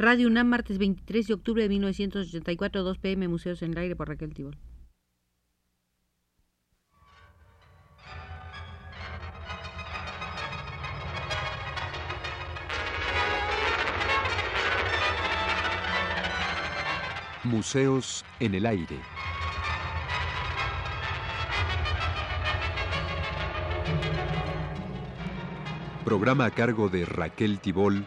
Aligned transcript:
Radio 0.00 0.28
UNAM, 0.28 0.46
martes 0.46 0.78
23 0.78 1.26
de 1.26 1.34
octubre 1.34 1.60
de 1.60 1.68
1984, 1.70 2.84
2 2.84 2.98
pm, 2.98 3.26
Museos 3.26 3.62
en 3.62 3.72
el 3.72 3.78
Aire 3.78 3.96
por 3.96 4.06
Raquel 4.06 4.32
Tibol. 4.32 4.56
Museos 17.42 18.24
en 18.38 18.54
el 18.54 18.66
Aire. 18.66 19.00
Programa 26.04 26.44
a 26.44 26.50
cargo 26.52 26.88
de 26.88 27.04
Raquel 27.04 27.58
Tibol, 27.58 28.06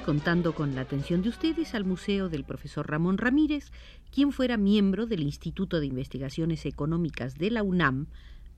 Contando 0.00 0.54
con 0.54 0.74
la 0.74 0.80
atención 0.80 1.22
de 1.22 1.28
ustedes 1.28 1.74
al 1.74 1.84
Museo 1.84 2.28
del 2.28 2.44
profesor 2.44 2.88
Ramón 2.88 3.18
Ramírez, 3.18 3.70
quien 4.12 4.32
fuera 4.32 4.56
miembro 4.56 5.06
del 5.06 5.22
Instituto 5.22 5.80
de 5.80 5.86
Investigaciones 5.86 6.66
Económicas 6.66 7.36
de 7.36 7.50
la 7.50 7.62
UNAM, 7.62 8.06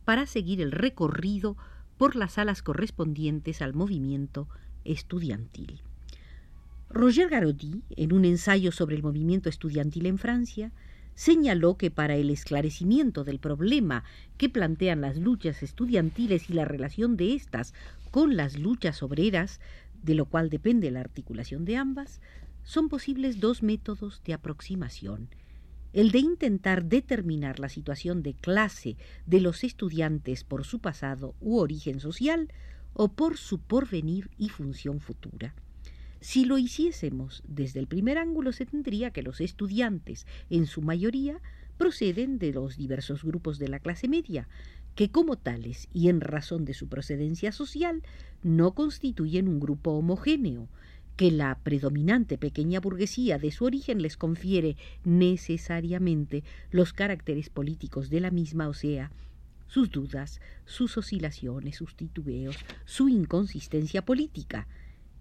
para 0.04 0.26
seguir 0.26 0.60
el 0.60 0.72
recorrido 0.72 1.56
por 1.98 2.16
las 2.16 2.34
salas 2.34 2.62
correspondientes 2.62 3.62
al 3.62 3.74
movimiento 3.74 4.48
estudiantil. 4.84 5.82
Roger 6.90 7.28
Garotti, 7.28 7.82
en 7.96 8.12
un 8.12 8.24
ensayo 8.24 8.72
sobre 8.72 8.96
el 8.96 9.02
movimiento 9.02 9.48
estudiantil 9.48 10.06
en 10.06 10.18
Francia, 10.18 10.72
señaló 11.14 11.76
que 11.76 11.90
para 11.90 12.16
el 12.16 12.30
esclarecimiento 12.30 13.24
del 13.24 13.38
problema 13.38 14.04
que 14.38 14.48
plantean 14.48 15.00
las 15.00 15.18
luchas 15.18 15.62
estudiantiles 15.62 16.48
y 16.50 16.54
la 16.54 16.64
relación 16.64 17.16
de 17.16 17.34
éstas 17.34 17.74
con 18.10 18.36
las 18.36 18.58
luchas 18.58 19.02
obreras, 19.02 19.60
de 20.02 20.14
lo 20.14 20.26
cual 20.26 20.50
depende 20.50 20.90
la 20.90 21.00
articulación 21.00 21.64
de 21.64 21.76
ambas, 21.76 22.20
son 22.64 22.88
posibles 22.88 23.40
dos 23.40 23.62
métodos 23.62 24.22
de 24.24 24.34
aproximación. 24.34 25.28
El 25.92 26.10
de 26.10 26.20
intentar 26.20 26.84
determinar 26.84 27.58
la 27.58 27.68
situación 27.68 28.22
de 28.22 28.34
clase 28.34 28.96
de 29.26 29.40
los 29.40 29.62
estudiantes 29.64 30.44
por 30.44 30.64
su 30.64 30.78
pasado 30.78 31.34
u 31.40 31.58
origen 31.58 32.00
social 32.00 32.48
o 32.94 33.08
por 33.08 33.36
su 33.36 33.58
porvenir 33.58 34.30
y 34.38 34.48
función 34.48 35.00
futura. 35.00 35.54
Si 36.20 36.44
lo 36.44 36.56
hiciésemos 36.56 37.42
desde 37.46 37.80
el 37.80 37.88
primer 37.88 38.16
ángulo 38.16 38.52
se 38.52 38.64
tendría 38.64 39.10
que 39.10 39.22
los 39.22 39.40
estudiantes, 39.40 40.26
en 40.50 40.66
su 40.66 40.80
mayoría, 40.80 41.40
proceden 41.76 42.38
de 42.38 42.52
los 42.52 42.76
diversos 42.76 43.24
grupos 43.24 43.58
de 43.58 43.68
la 43.68 43.80
clase 43.80 44.06
media, 44.06 44.48
que 44.94 45.10
como 45.10 45.36
tales 45.36 45.88
y 45.92 46.08
en 46.08 46.20
razón 46.20 46.64
de 46.64 46.74
su 46.74 46.88
procedencia 46.88 47.52
social 47.52 48.02
no 48.42 48.72
constituyen 48.72 49.48
un 49.48 49.60
grupo 49.60 49.92
homogéneo, 49.92 50.68
que 51.16 51.30
la 51.30 51.58
predominante 51.62 52.38
pequeña 52.38 52.80
burguesía 52.80 53.38
de 53.38 53.52
su 53.52 53.64
origen 53.64 54.02
les 54.02 54.16
confiere 54.16 54.76
necesariamente 55.04 56.42
los 56.70 56.92
caracteres 56.92 57.50
políticos 57.50 58.10
de 58.10 58.20
la 58.20 58.30
misma, 58.30 58.68
o 58.68 58.74
sea, 58.74 59.12
sus 59.66 59.90
dudas, 59.90 60.40
sus 60.66 60.96
oscilaciones, 60.98 61.76
sus 61.76 61.94
titubeos, 61.96 62.56
su 62.84 63.08
inconsistencia 63.08 64.04
política, 64.04 64.66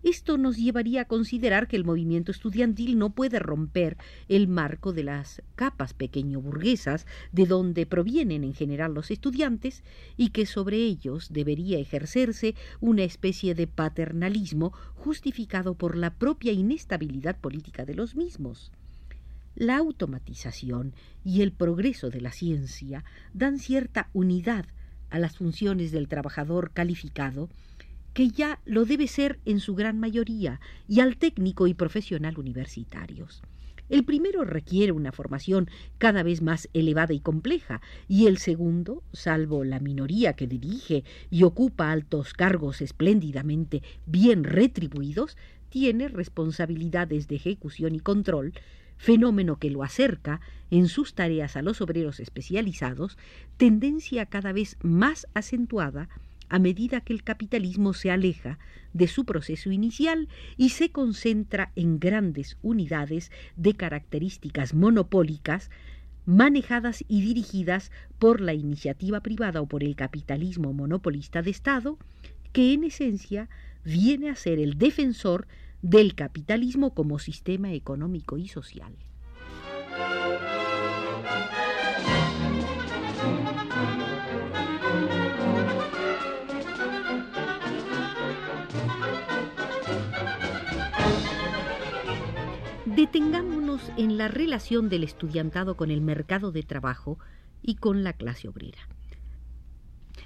esto 0.03 0.37
nos 0.37 0.57
llevaría 0.57 1.01
a 1.01 1.05
considerar 1.05 1.67
que 1.67 1.75
el 1.75 1.85
movimiento 1.85 2.31
estudiantil 2.31 2.97
no 2.97 3.11
puede 3.11 3.39
romper 3.39 3.97
el 4.27 4.47
marco 4.47 4.93
de 4.93 5.03
las 5.03 5.41
capas 5.55 5.93
pequeño 5.93 6.41
burguesas 6.41 7.05
de 7.31 7.45
donde 7.45 7.85
provienen 7.85 8.43
en 8.43 8.53
general 8.53 8.93
los 8.93 9.11
estudiantes 9.11 9.83
y 10.17 10.29
que 10.29 10.45
sobre 10.45 10.77
ellos 10.77 11.31
debería 11.31 11.79
ejercerse 11.79 12.55
una 12.79 13.03
especie 13.03 13.53
de 13.53 13.67
paternalismo 13.67 14.73
justificado 14.95 15.75
por 15.75 15.95
la 15.95 16.15
propia 16.15 16.51
inestabilidad 16.51 17.37
política 17.37 17.85
de 17.85 17.95
los 17.95 18.15
mismos. 18.15 18.71
La 19.55 19.77
automatización 19.77 20.93
y 21.23 21.41
el 21.41 21.51
progreso 21.51 22.09
de 22.09 22.21
la 22.21 22.31
ciencia 22.31 23.03
dan 23.33 23.59
cierta 23.59 24.09
unidad 24.13 24.65
a 25.09 25.19
las 25.19 25.37
funciones 25.37 25.91
del 25.91 26.07
trabajador 26.07 26.71
calificado 26.71 27.49
que 28.13 28.29
ya 28.29 28.59
lo 28.65 28.85
debe 28.85 29.07
ser 29.07 29.39
en 29.45 29.59
su 29.59 29.75
gran 29.75 29.99
mayoría, 29.99 30.59
y 30.87 30.99
al 30.99 31.17
técnico 31.17 31.67
y 31.67 31.73
profesional 31.73 32.37
universitarios. 32.37 33.41
El 33.91 34.05
primero 34.05 34.45
requiere 34.45 34.93
una 34.93 35.11
formación 35.11 35.69
cada 35.97 36.23
vez 36.23 36.41
más 36.41 36.69
elevada 36.71 37.13
y 37.13 37.19
compleja, 37.19 37.81
y 38.07 38.27
el 38.27 38.37
segundo, 38.37 39.03
salvo 39.11 39.65
la 39.65 39.81
minoría 39.81 40.33
que 40.33 40.47
dirige 40.47 41.03
y 41.29 41.43
ocupa 41.43 41.91
altos 41.91 42.33
cargos 42.33 42.81
espléndidamente 42.81 43.83
bien 44.05 44.45
retribuidos, 44.45 45.37
tiene 45.67 46.07
responsabilidades 46.07 47.27
de 47.27 47.35
ejecución 47.35 47.93
y 47.93 47.99
control, 47.99 48.53
fenómeno 48.95 49.57
que 49.57 49.69
lo 49.69 49.83
acerca 49.83 50.39
en 50.69 50.87
sus 50.87 51.13
tareas 51.13 51.57
a 51.57 51.61
los 51.61 51.81
obreros 51.81 52.21
especializados, 52.21 53.17
tendencia 53.57 54.25
cada 54.25 54.53
vez 54.53 54.77
más 54.81 55.27
acentuada 55.33 56.07
a 56.51 56.59
medida 56.59 56.99
que 56.99 57.13
el 57.13 57.23
capitalismo 57.23 57.93
se 57.93 58.11
aleja 58.11 58.59
de 58.91 59.07
su 59.07 59.23
proceso 59.23 59.71
inicial 59.71 60.27
y 60.57 60.69
se 60.69 60.91
concentra 60.91 61.71
en 61.77 61.97
grandes 61.97 62.57
unidades 62.61 63.31
de 63.55 63.73
características 63.73 64.73
monopólicas 64.73 65.71
manejadas 66.25 67.05
y 67.07 67.21
dirigidas 67.21 67.89
por 68.19 68.41
la 68.41 68.53
iniciativa 68.53 69.21
privada 69.21 69.61
o 69.61 69.65
por 69.65 69.81
el 69.81 69.95
capitalismo 69.95 70.73
monopolista 70.73 71.41
de 71.41 71.51
Estado, 71.51 71.97
que 72.51 72.73
en 72.73 72.83
esencia 72.83 73.47
viene 73.85 74.29
a 74.29 74.35
ser 74.35 74.59
el 74.59 74.77
defensor 74.77 75.47
del 75.81 76.15
capitalismo 76.15 76.93
como 76.93 77.17
sistema 77.17 77.71
económico 77.71 78.37
y 78.37 78.49
social. 78.49 78.93
Detengámonos 93.01 93.81
en 93.97 94.19
la 94.19 94.27
relación 94.27 94.87
del 94.87 95.03
estudiantado 95.03 95.75
con 95.75 95.89
el 95.89 96.01
mercado 96.01 96.51
de 96.51 96.61
trabajo 96.61 97.17
y 97.63 97.77
con 97.77 98.03
la 98.03 98.13
clase 98.13 98.47
obrera. 98.47 98.77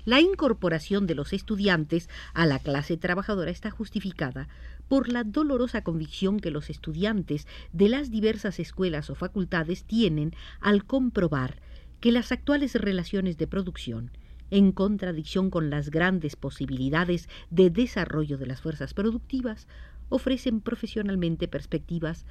La 0.03 0.19
incorporación 0.19 1.07
de 1.07 1.15
los 1.15 1.31
estudiantes 1.31 2.09
a 2.33 2.45
la 2.45 2.59
clase 2.59 2.97
trabajadora 2.97 3.49
está 3.49 3.71
justificada 3.71 4.49
por 4.89 5.07
la 5.07 5.23
dolorosa 5.23 5.85
convicción 5.85 6.41
que 6.41 6.51
los 6.51 6.69
estudiantes 6.69 7.47
de 7.71 7.87
las 7.87 8.11
diversas 8.11 8.59
escuelas 8.59 9.09
o 9.09 9.15
facultades 9.15 9.85
tienen 9.85 10.33
al 10.59 10.83
comprobar 10.83 11.61
que 12.01 12.11
las 12.11 12.33
actuales 12.33 12.75
relaciones 12.75 13.37
de 13.37 13.47
producción, 13.47 14.11
en 14.51 14.73
contradicción 14.73 15.49
con 15.49 15.69
las 15.69 15.91
grandes 15.91 16.35
posibilidades 16.35 17.29
de 17.49 17.69
desarrollo 17.69 18.37
de 18.37 18.47
las 18.47 18.59
fuerzas 18.59 18.93
productivas, 18.93 19.65
ofrecen 20.09 20.59
profesionalmente 20.61 21.47
perspectivas 21.47 22.25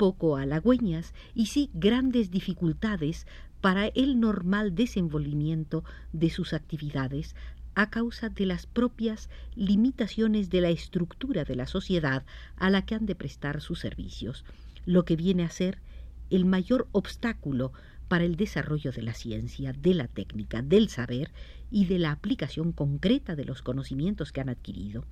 poco 0.00 0.38
halagüeñas 0.38 1.12
y 1.34 1.44
sí 1.44 1.68
grandes 1.74 2.30
dificultades 2.30 3.26
para 3.60 3.88
el 3.88 4.18
normal 4.18 4.74
desenvolvimiento 4.74 5.84
de 6.14 6.30
sus 6.30 6.54
actividades 6.54 7.36
a 7.74 7.90
causa 7.90 8.30
de 8.30 8.46
las 8.46 8.64
propias 8.64 9.28
limitaciones 9.54 10.48
de 10.48 10.62
la 10.62 10.70
estructura 10.70 11.44
de 11.44 11.54
la 11.54 11.66
sociedad 11.66 12.24
a 12.56 12.70
la 12.70 12.86
que 12.86 12.94
han 12.94 13.04
de 13.04 13.14
prestar 13.14 13.60
sus 13.60 13.78
servicios, 13.78 14.46
lo 14.86 15.04
que 15.04 15.16
viene 15.16 15.42
a 15.42 15.50
ser 15.50 15.82
el 16.30 16.46
mayor 16.46 16.88
obstáculo 16.92 17.74
para 18.08 18.24
el 18.24 18.36
desarrollo 18.36 18.92
de 18.92 19.02
la 19.02 19.12
ciencia, 19.12 19.74
de 19.74 19.92
la 19.92 20.08
técnica, 20.08 20.62
del 20.62 20.88
saber 20.88 21.30
y 21.70 21.84
de 21.84 21.98
la 21.98 22.12
aplicación 22.12 22.72
concreta 22.72 23.36
de 23.36 23.44
los 23.44 23.60
conocimientos 23.60 24.32
que 24.32 24.40
han 24.40 24.48
adquirido. 24.48 25.04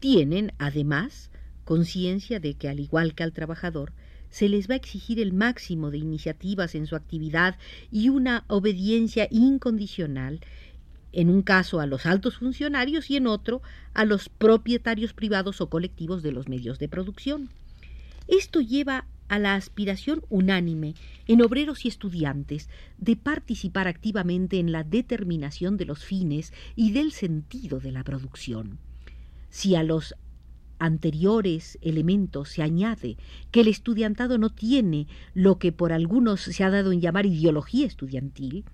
Tienen, 0.00 0.54
además, 0.58 1.30
conciencia 1.64 2.40
de 2.40 2.54
que, 2.54 2.68
al 2.68 2.80
igual 2.80 3.14
que 3.14 3.22
al 3.22 3.32
trabajador, 3.32 3.92
se 4.30 4.48
les 4.48 4.68
va 4.68 4.74
a 4.74 4.78
exigir 4.78 5.20
el 5.20 5.32
máximo 5.32 5.90
de 5.90 5.98
iniciativas 5.98 6.74
en 6.74 6.86
su 6.86 6.96
actividad 6.96 7.58
y 7.90 8.08
una 8.08 8.44
obediencia 8.48 9.28
incondicional, 9.30 10.40
en 11.12 11.28
un 11.28 11.42
caso 11.42 11.80
a 11.80 11.86
los 11.86 12.06
altos 12.06 12.38
funcionarios 12.38 13.10
y 13.10 13.16
en 13.16 13.26
otro 13.26 13.60
a 13.92 14.06
los 14.06 14.30
propietarios 14.30 15.12
privados 15.12 15.60
o 15.60 15.68
colectivos 15.68 16.22
de 16.22 16.32
los 16.32 16.48
medios 16.48 16.78
de 16.78 16.88
producción. 16.88 17.50
Esto 18.26 18.60
lleva 18.60 19.04
a 19.28 19.38
la 19.38 19.54
aspiración 19.54 20.22
unánime 20.30 20.94
en 21.26 21.42
obreros 21.42 21.84
y 21.84 21.88
estudiantes 21.88 22.68
de 22.98 23.16
participar 23.16 23.88
activamente 23.88 24.58
en 24.58 24.72
la 24.72 24.84
determinación 24.84 25.76
de 25.76 25.86
los 25.86 26.04
fines 26.04 26.52
y 26.76 26.92
del 26.92 27.12
sentido 27.12 27.80
de 27.80 27.92
la 27.92 28.04
producción. 28.04 28.78
Si 29.50 29.74
a 29.74 29.82
los 29.82 30.14
anteriores 30.82 31.78
elementos 31.80 32.48
se 32.48 32.62
añade 32.62 33.16
que 33.52 33.60
el 33.60 33.68
estudiantado 33.68 34.36
no 34.36 34.50
tiene 34.50 35.06
lo 35.32 35.60
que 35.60 35.70
por 35.70 35.92
algunos 35.92 36.40
se 36.40 36.64
ha 36.64 36.70
dado 36.70 36.90
en 36.90 37.00
llamar 37.00 37.24
ideología 37.24 37.86
estudiantil, 37.86 38.64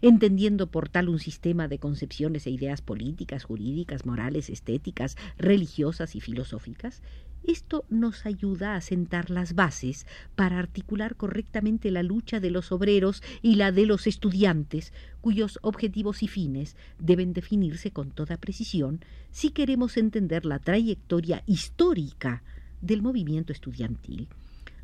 entendiendo 0.00 0.68
por 0.68 0.88
tal 0.88 1.08
un 1.08 1.18
sistema 1.18 1.66
de 1.66 1.80
concepciones 1.80 2.46
e 2.46 2.50
ideas 2.50 2.82
políticas, 2.82 3.42
jurídicas, 3.42 4.06
morales, 4.06 4.48
estéticas, 4.48 5.16
religiosas 5.38 6.14
y 6.14 6.20
filosóficas, 6.20 7.02
esto 7.46 7.84
nos 7.88 8.26
ayuda 8.26 8.74
a 8.74 8.80
sentar 8.80 9.30
las 9.30 9.54
bases 9.54 10.06
para 10.34 10.58
articular 10.58 11.16
correctamente 11.16 11.90
la 11.90 12.02
lucha 12.02 12.40
de 12.40 12.50
los 12.50 12.72
obreros 12.72 13.22
y 13.42 13.54
la 13.54 13.72
de 13.72 13.86
los 13.86 14.06
estudiantes, 14.06 14.92
cuyos 15.20 15.58
objetivos 15.62 16.22
y 16.22 16.28
fines 16.28 16.76
deben 16.98 17.32
definirse 17.32 17.90
con 17.90 18.10
toda 18.10 18.36
precisión 18.36 19.00
si 19.30 19.50
queremos 19.50 19.96
entender 19.96 20.44
la 20.44 20.58
trayectoria 20.58 21.42
histórica 21.46 22.42
del 22.80 23.02
movimiento 23.02 23.52
estudiantil. 23.52 24.28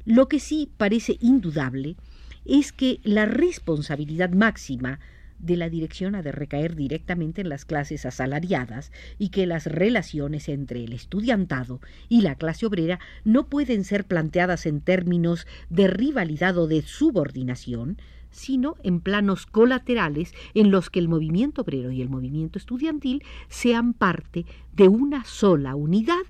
Lo 0.05 0.29
que 0.29 0.41
sí 0.41 0.69
parece 0.77 1.19
indudable 1.21 1.97
es 2.45 2.73
que 2.73 3.01
la 3.05 3.27
responsabilidad 3.27 4.31
máxima 4.31 4.99
de 5.43 5.57
la 5.57 5.69
dirección 5.69 6.15
ha 6.15 6.23
de 6.23 6.33
recaer 6.33 6.75
directamente 6.75 7.43
en 7.43 7.51
las 7.51 7.67
clases 7.67 8.07
asalariadas 8.07 8.93
y 9.19 9.29
que 9.29 9.47
las 9.47 9.67
relaciones 9.67 10.49
entre 10.49 10.85
el 10.85 10.93
estudiantado 10.93 11.81
y 12.09 12.23
la 12.23 12.37
clase 12.37 12.65
obrera 12.65 13.01
no 13.25 13.49
pueden 13.49 13.85
ser 13.85 14.07
planteadas 14.07 14.65
en 14.65 14.81
términos 14.81 15.47
de 15.69 15.89
rivalidad 15.89 16.57
o 16.57 16.67
de 16.67 16.83
subordinación, 16.83 17.99
sino 18.31 18.77
en 18.83 19.01
planos 19.01 19.45
colaterales 19.47 20.33
en 20.55 20.71
los 20.71 20.89
que 20.89 21.01
el 21.01 21.09
movimiento 21.09 21.63
obrero 21.63 21.91
y 21.91 22.01
el 22.01 22.09
movimiento 22.09 22.59
estudiantil 22.59 23.23
sean 23.49 23.93
parte 23.93 24.47
de 24.73 24.89
una 24.89 25.25
sola 25.25 25.75
unidad 25.75 26.23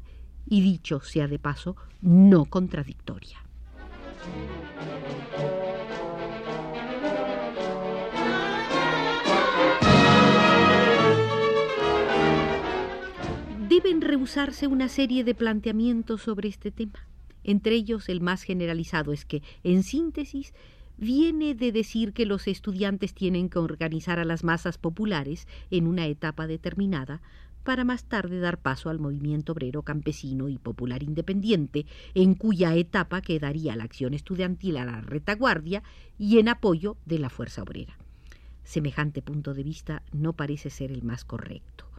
y 0.46 0.60
dicho 0.62 1.00
sea 1.00 1.28
de 1.28 1.38
paso, 1.38 1.76
no 2.00 2.46
contradictoria. 2.46 3.38
Deben 13.72 14.02
rehusarse 14.02 14.66
una 14.66 14.86
serie 14.86 15.24
de 15.24 15.34
planteamientos 15.34 16.20
sobre 16.20 16.50
este 16.50 16.70
tema. 16.70 17.08
Entre 17.42 17.74
ellos, 17.74 18.10
el 18.10 18.20
más 18.20 18.42
generalizado 18.42 19.14
es 19.14 19.24
que, 19.24 19.42
en 19.64 19.82
síntesis, 19.82 20.52
viene 20.98 21.54
de 21.54 21.72
decir 21.72 22.12
que 22.12 22.26
los 22.26 22.48
estudiantes 22.48 23.14
tienen 23.14 23.48
que 23.48 23.58
organizar 23.58 24.18
a 24.18 24.26
las 24.26 24.44
masas 24.44 24.76
populares 24.76 25.48
en 25.70 25.86
una 25.86 26.06
etapa 26.06 26.46
determinada 26.46 27.22
para 27.64 27.84
más 27.84 28.04
tarde 28.04 28.40
dar 28.40 28.58
paso 28.58 28.90
al 28.90 28.98
movimiento 28.98 29.52
obrero 29.52 29.80
campesino 29.80 30.50
y 30.50 30.58
popular 30.58 31.02
independiente, 31.02 31.86
en 32.12 32.34
cuya 32.34 32.74
etapa 32.74 33.22
quedaría 33.22 33.74
la 33.74 33.84
acción 33.84 34.12
estudiantil 34.12 34.76
a 34.76 34.84
la 34.84 35.00
retaguardia 35.00 35.82
y 36.18 36.38
en 36.38 36.50
apoyo 36.50 36.98
de 37.06 37.18
la 37.18 37.30
fuerza 37.30 37.62
obrera. 37.62 37.96
Semejante 38.64 39.22
punto 39.22 39.54
de 39.54 39.62
vista 39.62 40.02
no 40.12 40.34
parece 40.34 40.68
ser 40.68 40.92
el 40.92 41.02
más 41.04 41.24
correcto 41.24 41.91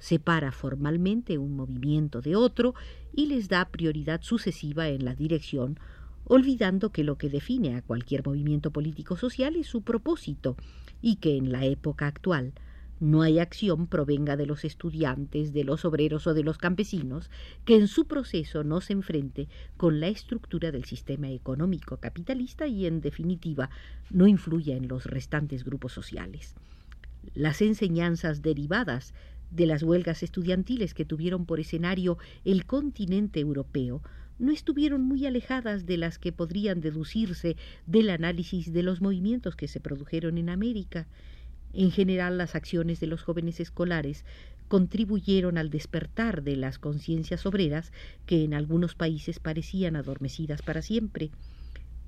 separa 0.00 0.50
formalmente 0.50 1.38
un 1.38 1.54
movimiento 1.54 2.20
de 2.20 2.34
otro 2.34 2.74
y 3.14 3.26
les 3.26 3.48
da 3.48 3.66
prioridad 3.66 4.22
sucesiva 4.22 4.88
en 4.88 5.04
la 5.04 5.14
dirección, 5.14 5.78
olvidando 6.24 6.90
que 6.90 7.04
lo 7.04 7.16
que 7.16 7.28
define 7.28 7.76
a 7.76 7.82
cualquier 7.82 8.26
movimiento 8.26 8.72
político 8.72 9.16
social 9.16 9.54
es 9.54 9.68
su 9.68 9.82
propósito 9.82 10.56
y 11.00 11.16
que 11.16 11.36
en 11.36 11.52
la 11.52 11.64
época 11.64 12.06
actual 12.08 12.52
no 13.00 13.22
hay 13.22 13.38
acción 13.38 13.86
provenga 13.86 14.36
de 14.36 14.44
los 14.44 14.64
estudiantes, 14.64 15.54
de 15.54 15.64
los 15.64 15.86
obreros 15.86 16.26
o 16.26 16.34
de 16.34 16.42
los 16.42 16.58
campesinos 16.58 17.30
que 17.64 17.76
en 17.76 17.88
su 17.88 18.06
proceso 18.06 18.62
no 18.62 18.82
se 18.82 18.92
enfrente 18.92 19.48
con 19.78 20.00
la 20.00 20.08
estructura 20.08 20.70
del 20.70 20.84
sistema 20.84 21.30
económico 21.30 21.96
capitalista 21.96 22.66
y 22.66 22.84
en 22.84 23.00
definitiva 23.00 23.70
no 24.10 24.26
influya 24.26 24.76
en 24.76 24.86
los 24.86 25.06
restantes 25.06 25.64
grupos 25.64 25.92
sociales. 25.92 26.54
Las 27.34 27.62
enseñanzas 27.62 28.42
derivadas 28.42 29.14
de 29.50 29.66
las 29.66 29.82
huelgas 29.82 30.22
estudiantiles 30.22 30.94
que 30.94 31.04
tuvieron 31.04 31.46
por 31.46 31.60
escenario 31.60 32.18
el 32.44 32.66
continente 32.66 33.40
europeo 33.40 34.02
no 34.40 34.52
estuvieron 34.52 35.02
muy 35.02 35.26
alejadas 35.26 35.84
de 35.84 35.98
las 35.98 36.18
que 36.18 36.32
podrían 36.32 36.80
deducirse 36.80 37.56
del 37.86 38.08
análisis 38.08 38.72
de 38.72 38.82
los 38.82 39.02
movimientos 39.02 39.54
que 39.54 39.68
se 39.68 39.80
produjeron 39.80 40.38
en 40.38 40.48
América. 40.48 41.06
En 41.74 41.90
general, 41.90 42.38
las 42.38 42.54
acciones 42.54 43.00
de 43.00 43.06
los 43.06 43.22
jóvenes 43.22 43.60
escolares 43.60 44.24
contribuyeron 44.66 45.58
al 45.58 45.68
despertar 45.68 46.42
de 46.42 46.56
las 46.56 46.78
conciencias 46.78 47.44
obreras 47.44 47.92
que 48.24 48.42
en 48.44 48.54
algunos 48.54 48.94
países 48.94 49.40
parecían 49.40 49.94
adormecidas 49.94 50.62
para 50.62 50.80
siempre. 50.80 51.30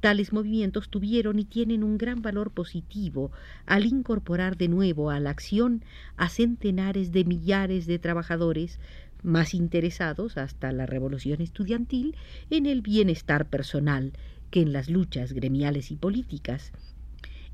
Tales 0.03 0.33
movimientos 0.33 0.89
tuvieron 0.89 1.39
y 1.39 1.45
tienen 1.45 1.85
un 1.85 1.97
gran 1.97 2.23
valor 2.23 2.51
positivo 2.51 3.31
al 3.67 3.87
incorporar 3.87 4.57
de 4.57 4.67
nuevo 4.67 5.11
a 5.11 5.21
la 5.21 5.31
acción 5.31 5.85
a 6.17 6.29
centenares 6.29 7.13
de 7.13 7.25
millares 7.25 7.87
de 7.87 8.01
trabajadores 8.01 8.81
más 9.23 9.55
interesados 9.55 10.39
hasta 10.39 10.73
la 10.73 10.87
revolución 10.87 11.41
estudiantil 11.41 12.17
en 12.51 12.67
el 12.67 12.83
bienestar 12.83 13.49
personal 13.49 14.13
que 14.51 14.61
en 14.61 14.73
las 14.73 14.91
luchas 14.91 15.35
gremiales 15.35 15.93
y 15.93 15.97
políticas. 15.97 16.73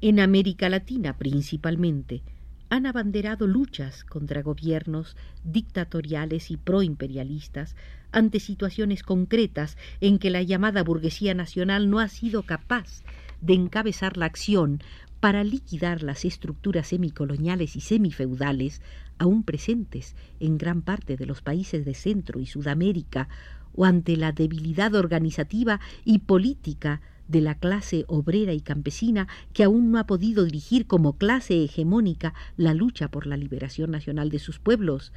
En 0.00 0.18
América 0.18 0.70
Latina 0.70 1.18
principalmente, 1.18 2.22
han 2.70 2.86
abanderado 2.86 3.46
luchas 3.46 4.04
contra 4.04 4.42
gobiernos 4.42 5.16
dictatoriales 5.44 6.50
y 6.50 6.56
proimperialistas 6.56 7.76
ante 8.12 8.40
situaciones 8.40 9.02
concretas 9.02 9.76
en 10.00 10.18
que 10.18 10.30
la 10.30 10.42
llamada 10.42 10.82
burguesía 10.82 11.34
nacional 11.34 11.90
no 11.90 11.98
ha 11.98 12.08
sido 12.08 12.42
capaz 12.42 13.02
de 13.40 13.54
encabezar 13.54 14.16
la 14.16 14.26
acción 14.26 14.80
para 15.20 15.44
liquidar 15.44 16.02
las 16.02 16.24
estructuras 16.24 16.88
semicoloniales 16.88 17.74
y 17.76 17.80
semifeudales 17.80 18.82
aún 19.18 19.42
presentes 19.42 20.14
en 20.38 20.58
gran 20.58 20.82
parte 20.82 21.16
de 21.16 21.26
los 21.26 21.42
países 21.42 21.84
de 21.84 21.94
Centro 21.94 22.38
y 22.40 22.46
Sudamérica 22.46 23.28
o 23.74 23.84
ante 23.84 24.16
la 24.16 24.32
debilidad 24.32 24.94
organizativa 24.94 25.80
y 26.04 26.20
política 26.20 27.00
de 27.28 27.40
la 27.40 27.54
clase 27.54 28.04
obrera 28.08 28.52
y 28.52 28.60
campesina 28.60 29.28
que 29.52 29.62
aún 29.62 29.92
no 29.92 29.98
ha 29.98 30.06
podido 30.06 30.44
dirigir 30.44 30.86
como 30.86 31.16
clase 31.16 31.62
hegemónica 31.62 32.34
la 32.56 32.74
lucha 32.74 33.08
por 33.08 33.26
la 33.26 33.36
liberación 33.36 33.90
nacional 33.90 34.30
de 34.30 34.38
sus 34.38 34.58
pueblos, 34.58 35.12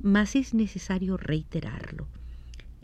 mas 0.00 0.36
es 0.36 0.54
necesario 0.54 1.16
reiterarlo. 1.16 2.06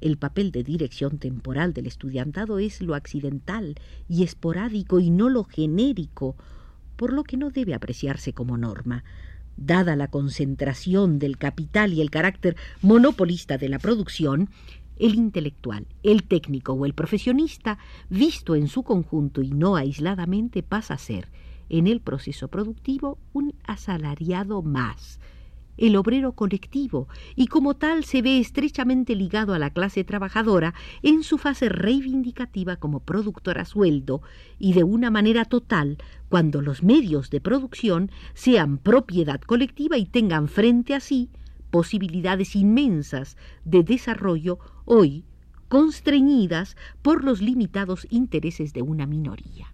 El 0.00 0.16
papel 0.16 0.50
de 0.50 0.64
dirección 0.64 1.18
temporal 1.18 1.74
del 1.74 1.86
estudiantado 1.86 2.58
es 2.58 2.80
lo 2.80 2.94
accidental 2.94 3.74
y 4.08 4.22
esporádico 4.22 4.98
y 4.98 5.10
no 5.10 5.28
lo 5.28 5.44
genérico, 5.44 6.36
por 6.96 7.12
lo 7.12 7.22
que 7.22 7.36
no 7.36 7.50
debe 7.50 7.74
apreciarse 7.74 8.32
como 8.32 8.56
norma. 8.56 9.04
Dada 9.58 9.94
la 9.96 10.08
concentración 10.08 11.18
del 11.18 11.36
capital 11.36 11.92
y 11.92 12.00
el 12.00 12.10
carácter 12.10 12.56
monopolista 12.80 13.58
de 13.58 13.68
la 13.68 13.78
producción, 13.78 14.48
el 15.00 15.14
intelectual, 15.14 15.86
el 16.02 16.24
técnico 16.24 16.74
o 16.74 16.86
el 16.86 16.94
profesionista, 16.94 17.78
visto 18.08 18.54
en 18.54 18.68
su 18.68 18.82
conjunto 18.82 19.42
y 19.42 19.50
no 19.50 19.76
aisladamente, 19.76 20.62
pasa 20.62 20.94
a 20.94 20.98
ser, 20.98 21.28
en 21.68 21.86
el 21.86 22.00
proceso 22.00 22.48
productivo, 22.48 23.18
un 23.32 23.54
asalariado 23.64 24.62
más, 24.62 25.18
el 25.78 25.96
obrero 25.96 26.32
colectivo, 26.32 27.08
y 27.34 27.46
como 27.46 27.74
tal 27.74 28.04
se 28.04 28.20
ve 28.20 28.38
estrechamente 28.38 29.14
ligado 29.14 29.54
a 29.54 29.58
la 29.58 29.70
clase 29.70 30.04
trabajadora 30.04 30.74
en 31.02 31.22
su 31.22 31.38
fase 31.38 31.70
reivindicativa 31.70 32.76
como 32.76 33.00
productora 33.00 33.62
a 33.62 33.64
sueldo 33.64 34.20
y 34.58 34.74
de 34.74 34.84
una 34.84 35.10
manera 35.10 35.46
total 35.46 35.96
cuando 36.28 36.60
los 36.60 36.82
medios 36.82 37.30
de 37.30 37.40
producción 37.40 38.10
sean 38.34 38.76
propiedad 38.76 39.40
colectiva 39.40 39.96
y 39.96 40.04
tengan 40.04 40.48
frente 40.48 40.94
a 40.94 41.00
sí 41.00 41.30
posibilidades 41.70 42.56
inmensas 42.56 43.36
de 43.64 43.82
desarrollo 43.82 44.58
hoy 44.92 45.22
constreñidas 45.68 46.76
por 47.00 47.22
los 47.22 47.40
limitados 47.40 48.08
intereses 48.10 48.72
de 48.72 48.82
una 48.82 49.06
minoría. 49.06 49.70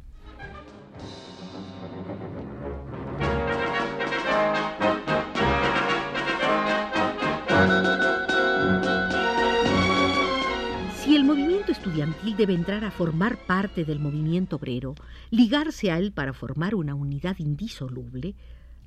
Si 10.98 11.16
el 11.16 11.24
movimiento 11.24 11.72
estudiantil 11.72 12.36
debe 12.36 12.52
entrar 12.52 12.84
a 12.84 12.90
formar 12.90 13.38
parte 13.38 13.86
del 13.86 13.98
movimiento 13.98 14.56
obrero, 14.56 14.94
ligarse 15.30 15.90
a 15.90 15.98
él 15.98 16.12
para 16.12 16.34
formar 16.34 16.74
una 16.74 16.94
unidad 16.94 17.36
indisoluble, 17.38 18.34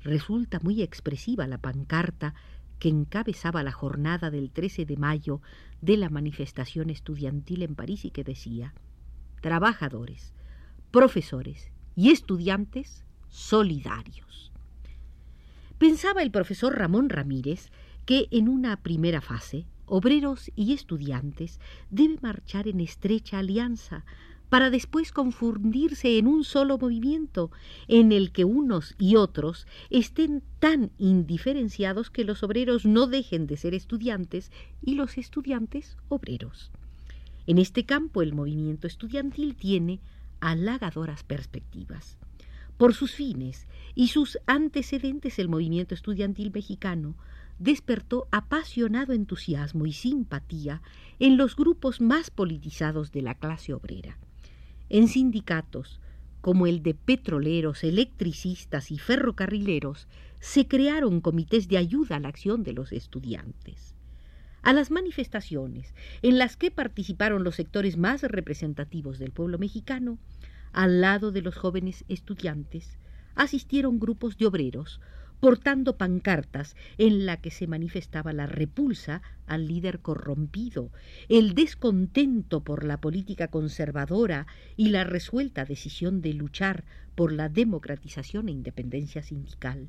resulta 0.04 0.60
muy 0.62 0.80
expresiva 0.80 1.48
la 1.48 1.58
pancarta 1.58 2.34
que 2.80 2.88
encabezaba 2.88 3.62
la 3.62 3.70
jornada 3.70 4.30
del 4.30 4.50
13 4.50 4.86
de 4.86 4.96
mayo 4.96 5.40
de 5.80 5.96
la 5.96 6.08
manifestación 6.08 6.90
estudiantil 6.90 7.62
en 7.62 7.76
París 7.76 8.04
y 8.04 8.10
que 8.10 8.24
decía 8.24 8.74
trabajadores, 9.40 10.32
profesores 10.90 11.70
y 11.94 12.10
estudiantes 12.10 13.04
solidarios. 13.28 14.50
Pensaba 15.78 16.22
el 16.22 16.30
profesor 16.30 16.76
Ramón 16.76 17.08
Ramírez 17.08 17.70
que 18.06 18.26
en 18.30 18.48
una 18.48 18.82
primera 18.82 19.20
fase 19.20 19.66
obreros 19.86 20.50
y 20.56 20.72
estudiantes 20.72 21.60
debe 21.90 22.18
marchar 22.22 22.66
en 22.66 22.80
estrecha 22.80 23.38
alianza 23.38 24.04
para 24.50 24.68
después 24.68 25.12
confundirse 25.12 26.18
en 26.18 26.26
un 26.26 26.44
solo 26.44 26.76
movimiento, 26.76 27.50
en 27.88 28.12
el 28.12 28.32
que 28.32 28.44
unos 28.44 28.96
y 28.98 29.16
otros 29.16 29.66
estén 29.88 30.42
tan 30.58 30.90
indiferenciados 30.98 32.10
que 32.10 32.24
los 32.24 32.42
obreros 32.42 32.84
no 32.84 33.06
dejen 33.06 33.46
de 33.46 33.56
ser 33.56 33.74
estudiantes 33.74 34.50
y 34.82 34.96
los 34.96 35.16
estudiantes 35.16 35.96
obreros. 36.08 36.70
En 37.46 37.58
este 37.58 37.84
campo 37.84 38.22
el 38.22 38.34
movimiento 38.34 38.86
estudiantil 38.86 39.54
tiene 39.54 40.00
halagadoras 40.40 41.22
perspectivas. 41.22 42.18
Por 42.76 42.94
sus 42.94 43.12
fines 43.14 43.66
y 43.94 44.08
sus 44.08 44.38
antecedentes 44.46 45.38
el 45.38 45.48
movimiento 45.48 45.94
estudiantil 45.94 46.50
mexicano 46.52 47.14
despertó 47.58 48.26
apasionado 48.32 49.12
entusiasmo 49.12 49.86
y 49.86 49.92
simpatía 49.92 50.82
en 51.18 51.36
los 51.36 51.54
grupos 51.54 52.00
más 52.00 52.30
politizados 52.30 53.12
de 53.12 53.22
la 53.22 53.34
clase 53.34 53.74
obrera. 53.74 54.18
En 54.90 55.06
sindicatos 55.06 56.00
como 56.40 56.66
el 56.66 56.82
de 56.82 56.94
petroleros, 56.94 57.84
electricistas 57.84 58.90
y 58.90 58.98
ferrocarrileros, 58.98 60.08
se 60.40 60.66
crearon 60.66 61.20
comités 61.20 61.68
de 61.68 61.78
ayuda 61.78 62.16
a 62.16 62.20
la 62.20 62.28
acción 62.28 62.64
de 62.64 62.72
los 62.72 62.92
estudiantes. 62.92 63.94
A 64.62 64.72
las 64.72 64.90
manifestaciones 64.90 65.94
en 66.22 66.38
las 66.38 66.56
que 66.56 66.70
participaron 66.70 67.44
los 67.44 67.54
sectores 67.54 67.96
más 67.96 68.22
representativos 68.22 69.18
del 69.18 69.30
pueblo 69.30 69.58
mexicano, 69.58 70.18
al 70.72 71.00
lado 71.00 71.30
de 71.30 71.42
los 71.42 71.56
jóvenes 71.56 72.04
estudiantes, 72.08 72.98
asistieron 73.36 74.00
grupos 74.00 74.38
de 74.38 74.46
obreros, 74.46 75.00
portando 75.40 75.96
pancartas 75.96 76.76
en 76.98 77.26
la 77.26 77.38
que 77.38 77.50
se 77.50 77.66
manifestaba 77.66 78.32
la 78.32 78.46
repulsa 78.46 79.22
al 79.46 79.66
líder 79.66 80.00
corrompido, 80.00 80.90
el 81.28 81.54
descontento 81.54 82.62
por 82.62 82.84
la 82.84 83.00
política 83.00 83.48
conservadora 83.48 84.46
y 84.76 84.90
la 84.90 85.04
resuelta 85.04 85.64
decisión 85.64 86.20
de 86.20 86.34
luchar 86.34 86.84
por 87.14 87.32
la 87.32 87.48
democratización 87.48 88.48
e 88.48 88.52
independencia 88.52 89.22
sindical. 89.22 89.88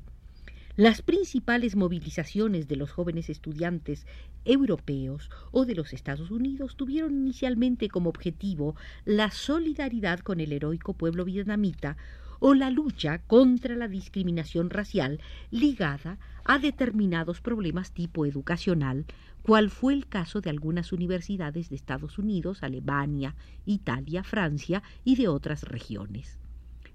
Las 0.74 1.02
principales 1.02 1.76
movilizaciones 1.76 2.66
de 2.66 2.76
los 2.76 2.90
jóvenes 2.90 3.28
estudiantes 3.28 4.06
europeos 4.46 5.30
o 5.50 5.66
de 5.66 5.74
los 5.74 5.92
Estados 5.92 6.30
Unidos 6.30 6.76
tuvieron 6.76 7.12
inicialmente 7.12 7.88
como 7.88 8.08
objetivo 8.08 8.74
la 9.04 9.30
solidaridad 9.30 10.20
con 10.20 10.40
el 10.40 10.50
heroico 10.50 10.94
pueblo 10.94 11.26
vietnamita 11.26 11.98
o 12.44 12.54
la 12.54 12.70
lucha 12.70 13.18
contra 13.18 13.76
la 13.76 13.86
discriminación 13.86 14.68
racial 14.68 15.20
ligada 15.52 16.18
a 16.44 16.58
determinados 16.58 17.40
problemas 17.40 17.92
tipo 17.92 18.26
educacional, 18.26 19.06
cual 19.42 19.70
fue 19.70 19.94
el 19.94 20.08
caso 20.08 20.40
de 20.40 20.50
algunas 20.50 20.92
universidades 20.92 21.70
de 21.70 21.76
Estados 21.76 22.18
Unidos, 22.18 22.64
Alemania, 22.64 23.36
Italia, 23.64 24.24
Francia 24.24 24.82
y 25.04 25.14
de 25.14 25.28
otras 25.28 25.62
regiones. 25.62 26.40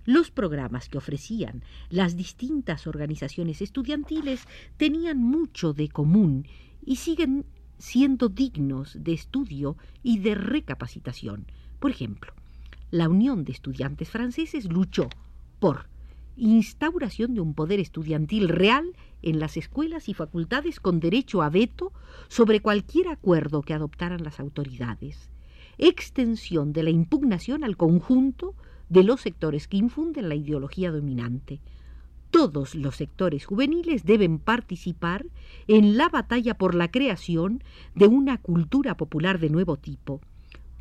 Los 0.04 0.32
programas 0.32 0.90
que 0.90 0.98
ofrecían 0.98 1.64
las 1.90 2.18
distintas 2.18 2.86
organizaciones 2.86 3.62
estudiantiles 3.62 4.46
tenían 4.76 5.18
mucho 5.18 5.72
de 5.72 5.88
común 5.88 6.46
y 6.86 6.98
siguen 6.98 7.46
siendo 7.78 8.28
dignos 8.28 9.02
de 9.02 9.14
estudio 9.14 9.78
y 10.04 10.20
de 10.20 10.36
recapacitación. 10.36 11.46
Por 11.80 11.92
ejemplo, 11.92 12.34
la 12.92 13.08
Unión 13.08 13.46
de 13.46 13.54
Estudiantes 13.54 14.10
Franceses 14.10 14.66
luchó 14.66 15.08
por 15.60 15.88
instauración 16.38 17.34
de 17.34 17.42
un 17.42 17.54
poder 17.54 17.80
estudiantil 17.80 18.50
real 18.50 18.96
en 19.22 19.40
las 19.40 19.58
escuelas 19.58 20.08
y 20.08 20.14
facultades 20.14 20.80
con 20.80 21.00
derecho 21.00 21.42
a 21.42 21.50
veto 21.50 21.92
sobre 22.28 22.62
cualquier 22.62 23.08
acuerdo 23.08 23.64
que 23.64 23.74
adoptaran 23.74 24.24
las 24.24 24.40
autoridades, 24.40 25.30
extensión 25.78 26.74
de 26.74 26.84
la 26.84 26.92
impugnación 26.92 27.64
al 27.64 27.76
conjunto 27.76 28.54
de 28.90 29.04
los 29.04 29.22
sectores 29.22 29.68
que 29.68 29.78
infunden 29.78 30.30
la 30.30 30.36
ideología 30.36 30.92
dominante. 30.92 31.60
Todos 32.30 32.76
los 32.76 32.96
sectores 32.96 33.46
juveniles 33.46 34.06
deben 34.06 34.38
participar 34.38 35.26
en 35.68 35.98
la 35.98 36.10
batalla 36.10 36.58
por 36.58 36.76
la 36.76 36.92
creación 36.92 37.64
de 37.96 38.08
una 38.08 38.38
cultura 38.38 38.96
popular 38.96 39.40
de 39.40 39.50
nuevo 39.50 39.78
tipo, 39.78 40.22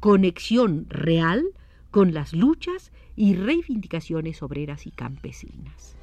conexión 0.01 0.87
real 0.89 1.47
con 1.97 2.13
las 2.13 2.35
luchas 2.35 2.93
y 3.17 3.37
reivindicaciones 3.37 4.43
obreras 4.43 4.87
y 4.87 4.91
campesinas. 4.91 5.97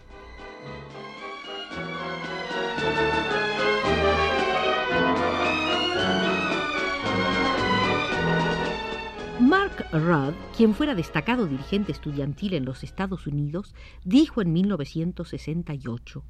Mark 9.39 9.85
Rudd, 9.91 10.33
quien 10.57 10.73
fuera 10.73 10.95
destacado 10.95 11.45
dirigente 11.45 11.91
estudiantil 11.91 12.55
en 12.55 12.65
los 12.65 12.83
Estados 12.83 13.27
Unidos, 13.27 13.75
dijo 14.03 14.41
en 14.41 14.51
1968, 14.51 16.23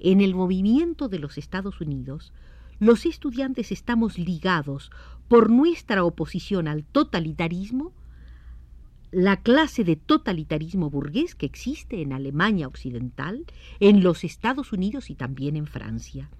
en 0.00 0.20
el 0.20 0.34
movimiento 0.34 1.08
de 1.08 1.18
los 1.18 1.38
Estados 1.38 1.80
Unidos, 1.80 2.34
los 2.78 3.06
estudiantes 3.06 3.72
estamos 3.72 4.18
ligados 4.18 4.90
por 5.28 5.48
nuestra 5.48 6.04
oposición 6.04 6.68
al 6.68 6.84
totalitarismo 6.84 7.94
la 9.10 9.40
clase 9.42 9.84
de 9.84 9.96
totalitarismo 9.96 10.90
burgués 10.90 11.34
que 11.34 11.46
existe 11.46 12.02
en 12.02 12.12
Alemania 12.12 12.66
Occidental, 12.66 13.46
en 13.80 14.02
los 14.02 14.24
Estados 14.24 14.72
Unidos 14.72 15.10
y 15.10 15.14
también 15.14 15.56
en 15.56 15.66
Francia. 15.66 16.30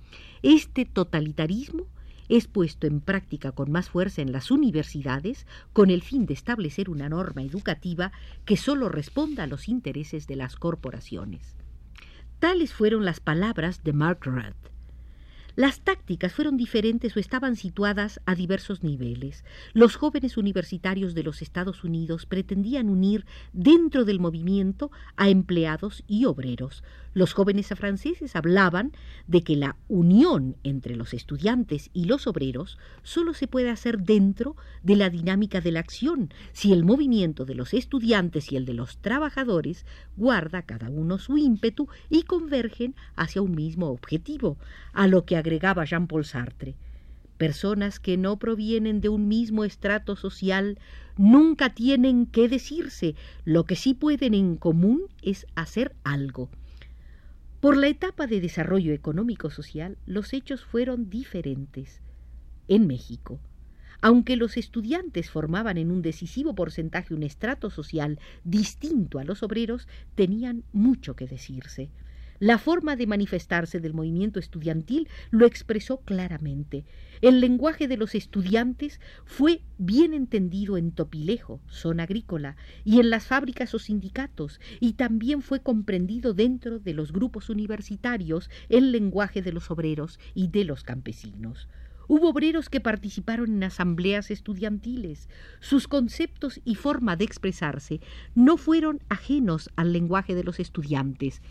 Este 0.43 0.85
totalitarismo 0.85 1.87
es 2.29 2.47
puesto 2.47 2.87
en 2.87 3.01
práctica 3.01 3.53
con 3.53 3.71
más 3.73 3.89
fuerza 3.89 4.21
en 4.21 4.33
las 4.33 4.51
universidades 4.51 5.47
con 5.73 5.91
el 5.91 6.03
fin 6.03 6.27
de 6.27 6.35
establecer 6.35 6.91
una 6.91 7.09
norma 7.09 7.43
educativa 7.43 8.13
que 8.45 8.59
sólo 8.59 8.91
responda 8.91 9.45
a 9.45 9.47
los 9.47 9.69
intereses 9.69 10.27
de 10.27 10.37
las 10.37 10.57
corporaciones. 10.57 11.57
Tales 12.39 12.73
fueron 12.75 13.05
las 13.05 13.21
palabras 13.21 13.83
de 13.83 13.93
Rudd. 13.93 14.78
Las 15.59 15.81
tácticas 15.81 16.33
fueron 16.33 16.57
diferentes 16.57 17.17
o 17.17 17.19
estaban 17.19 17.57
situadas 17.57 18.21
a 18.27 18.37
diversos 18.37 18.85
niveles. 18.85 19.45
Los 19.73 19.97
jóvenes 19.97 20.37
universitarios 20.37 21.17
de 21.17 21.25
los 21.25 21.43
Estados 21.43 21.83
Unidos 21.83 22.27
pretendían 22.27 22.89
unir 22.89 23.27
dentro 23.53 24.05
del 24.05 24.21
movimiento 24.21 24.93
a 25.17 25.31
empleados 25.31 26.05
y 26.07 26.27
obreros. 26.27 26.85
Los 27.13 27.33
jóvenes 27.33 27.67
franceses 27.75 28.37
hablaban 28.37 28.93
de 29.27 29.43
que 29.43 29.57
la 29.57 29.75
unión 29.89 30.57
entre 30.63 30.95
los 30.95 31.13
estudiantes 31.13 31.91
y 31.93 32.05
los 32.05 32.29
obreros 32.29 32.79
solo 33.03 33.35
se 33.35 33.49
puede 33.49 33.71
hacer 33.71 33.99
dentro 33.99 34.55
de 34.85 34.95
la 34.95 35.11
dinámica 35.11 35.61
de 35.61 35.73
la 35.73 35.81
acción, 35.81 36.33
si 36.53 36.73
el 36.73 36.85
movimiento 36.85 37.45
de 37.45 37.57
los 37.57 37.75
estudiantes 37.75 38.53
y 38.53 38.57
el 38.57 38.65
de 38.65 38.75
los 38.75 38.99
trabajadores 38.99 39.87
guarda 40.17 40.63
cada 40.63 40.89
uno 40.91 41.19
su 41.19 41.37
ímpetu 41.37 41.89
y 42.09 42.23
convergen 42.23 42.95
hacia 43.17 43.43
un 43.43 43.57
mismo 43.57 43.89
objetivo, 43.89 44.57
a 44.93 45.09
lo 45.09 45.25
que 45.25 45.37
agregaba 45.49 45.87
Jean-Paul 45.87 46.27
Sartre. 46.27 46.75
Personas 47.39 48.01
que 48.01 48.19
no 48.19 48.39
provienen 48.39 49.01
de 49.01 49.09
un 49.09 49.29
mismo 49.29 49.65
estrato 49.65 50.15
social 50.15 50.79
nunca 51.17 51.71
tienen 51.71 52.27
que 52.27 52.49
decirse, 52.49 53.15
lo 53.45 53.65
que 53.65 53.75
sí 53.75 53.95
pueden 53.95 54.35
en 54.35 54.57
común 54.57 55.05
es 55.23 55.47
hacer 55.55 55.95
algo. 56.05 56.51
Por 57.61 57.79
la 57.79 57.89
etapa 57.89 58.27
de 58.27 58.41
desarrollo 58.41 58.93
económico-social, 58.93 59.97
los 60.05 60.35
hechos 60.35 60.65
fueron 60.65 61.09
diferentes. 61.09 62.03
En 62.69 62.87
México, 62.87 63.41
aunque 64.03 64.37
los 64.37 64.59
estudiantes 64.59 65.31
formaban 65.31 65.79
en 65.79 65.91
un 65.91 66.03
decisivo 66.03 66.55
porcentaje 66.55 67.15
un 67.15 67.23
estrato 67.23 67.71
social 67.71 68.19
distinto 68.45 69.19
a 69.19 69.25
los 69.25 69.43
obreros, 69.43 69.89
tenían 70.15 70.63
mucho 70.73 71.17
que 71.17 71.27
decirse. 71.27 71.91
La 72.41 72.59
forma 72.59 72.95
de 72.95 73.09
manifestarse 73.09 73.81
del 73.81 73.95
movimiento 73.95 74.39
estudiantil 74.39 75.09
lo 75.31 75.45
expresó 75.45 76.03
claramente. 76.03 76.85
El 77.21 77.41
lenguaje 77.41 77.89
de 77.89 77.97
los 77.97 78.15
estudiantes 78.15 79.01
fue 79.25 79.63
bien 79.77 80.15
entendido 80.15 80.77
en 80.77 80.93
Topilejo, 80.93 81.61
zona 81.69 82.05
agrícola, 82.05 82.57
y 82.85 83.01
en 83.01 83.11
las 83.11 83.27
fábricas 83.27 83.75
o 83.75 83.81
sindicatos, 83.81 84.61
y 84.79 84.93
también 84.93 85.43
fue 85.43 85.63
comprendido 85.63 86.33
dentro 86.33 86.79
de 86.79 86.95
los 86.95 87.13
grupos 87.13 87.51
universitarios 87.51 88.51
el 88.69 88.93
lenguaje 88.93 89.43
de 89.43 89.53
los 89.53 89.71
obreros 89.73 90.21
y 90.33 90.47
de 90.47 90.65
los 90.65 90.85
campesinos. 90.85 91.69
Hubo 92.07 92.31
obreros 92.31 92.71
que 92.71 92.81
participaron 92.81 93.51
en 93.51 93.65
asambleas 93.65 94.31
estudiantiles. 94.31 95.29
Sus 95.61 95.89
conceptos 95.89 96.61
y 96.65 96.77
forma 96.77 97.17
de 97.17 97.25
expresarse 97.25 98.01
no 98.35 98.57
fueron 98.57 99.03
ajenos 99.11 99.71
al 99.77 99.93
lenguaje 99.93 100.35
de 100.35 100.43
los 100.45 100.59
estudiantes. 100.59 101.43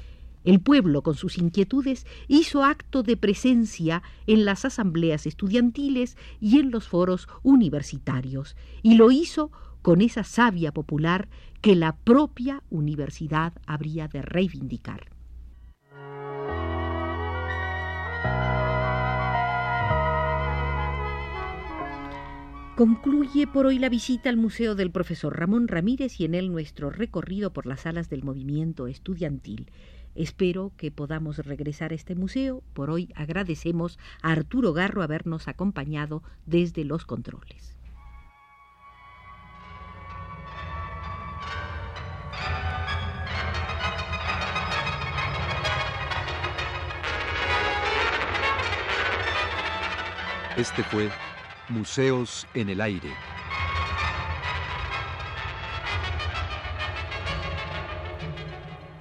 El 0.48 0.62
pueblo, 0.62 1.01
con 1.01 1.16
sus 1.16 1.38
inquietudes, 1.38 2.08
hizo 2.30 2.63
acto 2.63 3.04
de 3.04 3.18
presencia 3.18 4.01
en 4.27 4.46
las 4.46 4.63
asambleas 4.63 5.25
estudiantiles 5.25 6.16
y 6.39 6.60
en 6.60 6.72
los 6.72 6.88
foros 6.88 7.27
universitarios, 7.44 8.56
y 8.82 8.96
lo 8.96 9.12
hizo 9.12 9.51
con 9.82 10.00
esa 10.00 10.24
savia 10.24 10.72
popular 10.72 11.27
que 11.60 11.75
la 11.75 11.98
propia 11.98 12.63
universidad 12.70 13.51
habría 13.66 14.08
de 14.08 14.22
reivindicar. 14.22 15.10
Concluye 22.77 23.48
por 23.48 23.66
hoy 23.66 23.80
la 23.80 23.89
visita 23.89 24.30
al 24.30 24.38
Museo 24.38 24.75
del 24.75 24.92
Profesor 24.92 25.36
Ramón 25.36 25.68
Ramírez 25.68 26.22
y 26.22 26.25
en 26.25 26.36
él 26.36 26.51
nuestro 26.51 26.92
recorrido 26.92 27.51
por 27.51 27.66
las 27.66 27.82
salas 27.82 28.08
del 28.08 28.24
movimiento 28.24 28.86
estudiantil. 28.86 29.72
Espero 30.18 30.72
que 30.78 30.90
podamos 30.90 31.38
regresar 31.38 31.92
a 31.92 31.96
este 31.96 32.16
museo. 32.16 32.64
Por 32.74 32.90
hoy 32.90 33.14
agradecemos 33.16 34.00
a 34.24 34.32
Arturo 34.32 34.74
Garro 34.74 35.04
habernos 35.04 35.48
acompañado 35.48 36.24
desde 36.48 36.84
los 36.86 37.06
controles. 37.06 37.78
Este 50.58 50.82
fue 50.82 51.12
Museos 51.70 52.48
en 52.56 52.70
el 52.70 52.82
Aire. 52.82 53.27